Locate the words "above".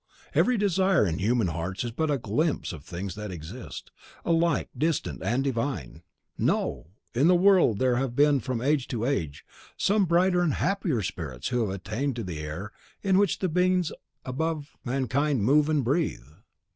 14.25-14.75